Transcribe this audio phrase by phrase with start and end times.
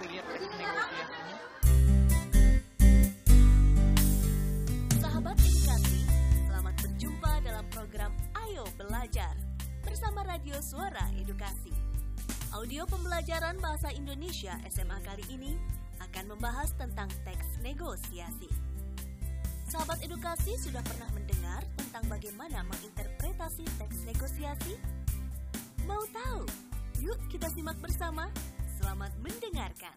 [0.00, 1.36] Teks negosiasinya.
[4.96, 6.00] Sahabat edukasi,
[6.48, 8.08] selamat berjumpa dalam program
[8.48, 9.36] Ayo Belajar
[9.84, 11.76] bersama Radio Suara Edukasi.
[12.56, 15.52] Audio pembelajaran bahasa Indonesia SMA kali ini
[16.00, 18.48] akan membahas tentang teks negosiasi.
[19.68, 24.80] Sahabat edukasi sudah pernah mendengar tentang bagaimana menginterpretasi teks negosiasi?
[25.84, 26.48] Mau tahu?
[27.04, 28.32] Yuk kita simak bersama.
[29.60, 29.92] Mendengarkan.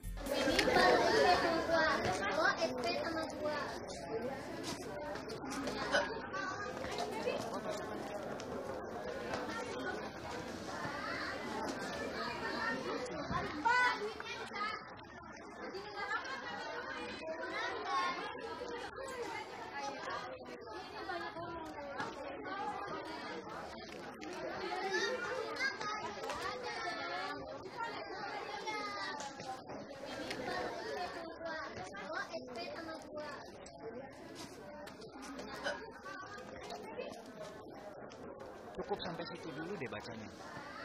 [38.83, 40.27] Cukup sampai situ dulu deh bacanya.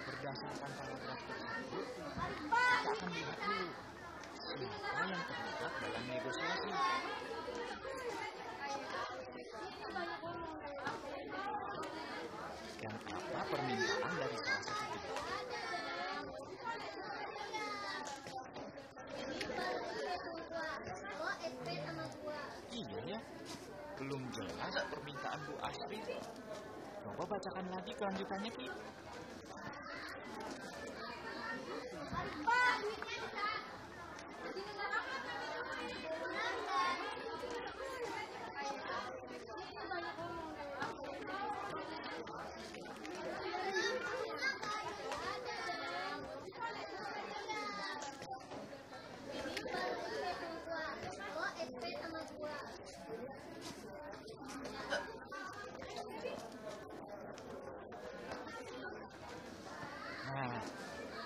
[0.06, 3.68] Berdasarkan paragraf tersebut, kita akan lihat dulu
[4.38, 6.70] siapa yang terlibat dalam negosiasi.
[12.78, 15.18] Dan apa permintaan dari salah satu pihak.
[22.78, 23.18] Iya ya,
[23.98, 25.98] belum jelas permintaan Bu Asri.
[26.98, 28.66] Coba bacakan lagi kelanjutannya, Ki.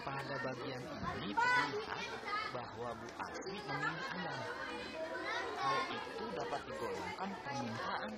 [0.03, 0.83] Pada bagian
[1.23, 2.05] ini terlihat
[2.51, 4.47] bahwa Bu Asri memilih.
[5.63, 8.13] Hal itu dapat digolongkan permintaan.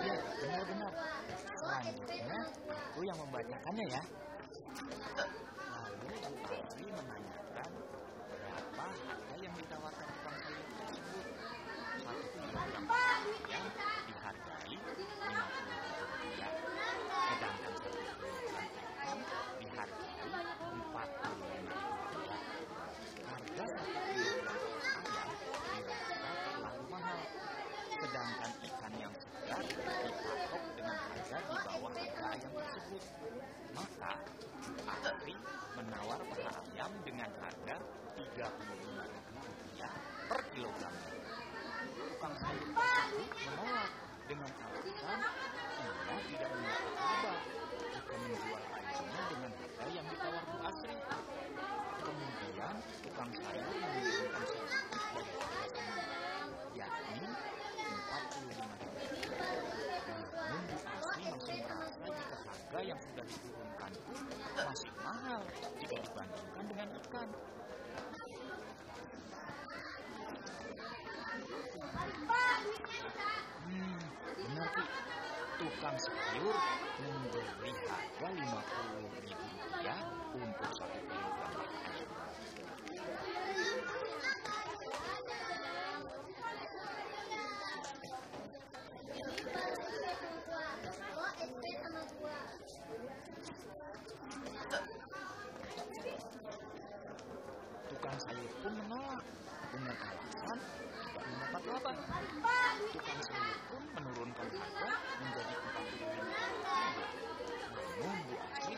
[0.00, 0.92] Iya, benar-benar.
[1.60, 2.40] Selanjutnya,
[2.72, 4.02] aku yang membacakannya ya.
[5.60, 7.70] Lalu Bu Asri menanyakan
[8.32, 11.26] berapa harga yang ditawarkan tukang sayur tersebut.
[12.02, 13.64] Satu kilogram ayam
[14.08, 16.52] dihargai lima puluh ribu rupiah,
[17.30, 19.18] sedangkan satu kilogram ikan
[19.60, 20.16] dihargai
[20.72, 22.40] empat puluh lima ribu rupiah.
[23.22, 24.60] Harga satu kilogram
[24.98, 25.28] ayam
[25.62, 27.20] dirasa terlalu mahal,
[27.92, 33.02] sedangkan ikan yang segar dipatok dengan harga di bawah harga ayam tersebut.
[33.72, 34.12] Maka
[34.90, 35.36] Asri
[35.78, 37.76] menawar paha ayam dengan harga
[38.16, 39.84] Rp35.000
[40.28, 40.94] per kilogram.
[41.92, 43.90] Tukang sayur tersebut menolak
[44.28, 45.20] dengan alasan
[45.82, 47.34] ia tidak mendapat laba
[47.92, 50.96] jika menjual ayamnya dengan harga yang ditawar Bu Asri.
[52.02, 56.04] Kemudian tukang sayur menurunkan sedikit dari harga semula,
[56.76, 57.24] yakni
[57.82, 58.60] Rp45.000.
[60.32, 62.80] Namun Bu Asri masih merasa jika
[63.22, 63.92] sudah diturunkan
[64.66, 65.42] masih mahal
[65.78, 67.28] jika dibandingkan dengan ikan.
[73.62, 74.02] Hmm,
[74.42, 74.70] benar.
[75.62, 76.56] Tukang sayur
[76.98, 80.00] memberi harga lima puluh ribu rupiah
[80.34, 82.10] untuk satu kilogram ayam.
[97.86, 99.22] Tukang sayur pun menolak
[99.70, 101.92] dengan alasan tidak mendapat laba.
[102.92, 104.90] Tukang sayur pun menurunkan harga
[105.22, 106.34] menjadi empat puluh lima
[108.02, 108.74] Namun Bu Asri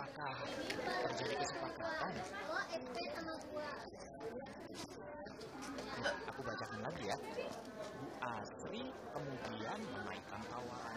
[0.00, 0.32] apakah
[1.12, 2.12] terjadi kesepakatan?
[6.00, 7.16] Nih, aku bacakan lagi ya.
[8.00, 8.82] Bu Asri
[9.12, 10.89] kemudian menaikkan tawarannya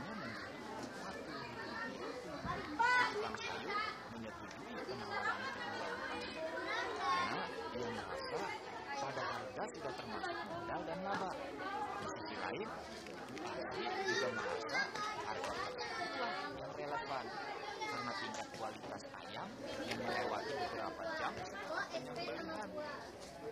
[19.88, 21.34] yang melewati beberapa jam
[21.92, 22.69] penyembelihan.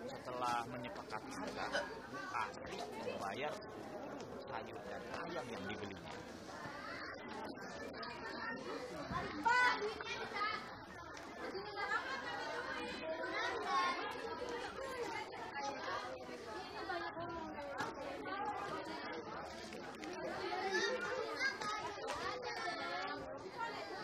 [0.07, 1.65] Setelah menyepakati harga,
[2.31, 3.53] Asri membayar
[4.47, 6.15] sayur dan ayam yang dibelinya.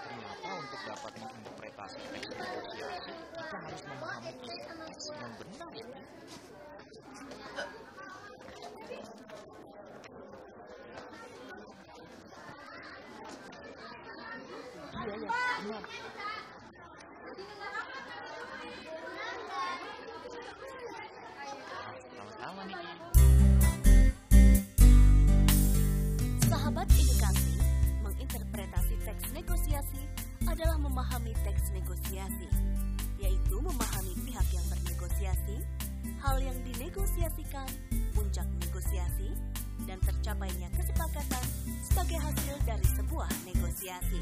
[0.07, 1.56] Ternyata untuk dapat teks
[26.47, 27.55] Sahabat edukasi,
[28.03, 30.16] menginterpretasi teks negosiasi
[30.47, 32.47] adalah memahami teks negosiasi,
[33.19, 35.57] yaitu memahami pihak yang bernegosiasi,
[36.23, 37.67] hal yang dinegosiasikan,
[38.15, 39.35] puncak negosiasi,
[39.85, 41.45] dan tercapainya kesepakatan
[41.83, 44.21] sebagai hasil dari sebuah negosiasi.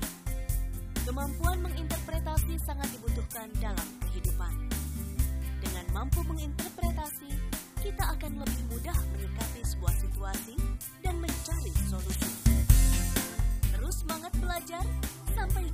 [1.05, 4.53] Kemampuan menginterpretasi sangat dibutuhkan dalam kehidupan.
[5.61, 7.29] Dengan mampu menginterpretasi,
[7.85, 10.57] kita akan lebih mudah menyikapi sebuah situasi
[11.05, 12.44] dan mencari solusi.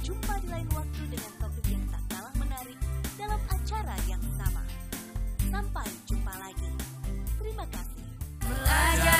[0.01, 2.73] berjumpa di lain waktu dengan topik yang tak kalah menarik
[3.21, 4.65] dalam acara yang sama.
[5.45, 6.69] Sampai jumpa lagi.
[7.37, 8.05] Terima kasih.
[8.41, 9.10] Belajar.